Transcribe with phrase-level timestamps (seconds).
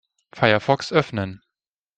[0.33, 1.43] Firefox öffnen.